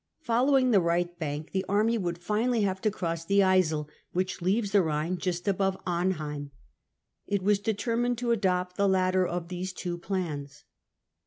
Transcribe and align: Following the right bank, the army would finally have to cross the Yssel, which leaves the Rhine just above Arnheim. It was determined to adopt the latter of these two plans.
Following 0.21 0.71
the 0.71 0.81
right 0.81 1.15
bank, 1.19 1.51
the 1.51 1.63
army 1.69 1.95
would 1.95 2.17
finally 2.17 2.61
have 2.61 2.81
to 2.81 2.89
cross 2.89 3.23
the 3.23 3.41
Yssel, 3.41 3.87
which 4.13 4.41
leaves 4.41 4.71
the 4.71 4.81
Rhine 4.81 5.19
just 5.19 5.47
above 5.47 5.77
Arnheim. 5.85 6.49
It 7.27 7.43
was 7.43 7.59
determined 7.59 8.17
to 8.17 8.31
adopt 8.31 8.77
the 8.77 8.89
latter 8.89 9.27
of 9.27 9.49
these 9.49 9.71
two 9.73 9.99
plans. 9.99 10.63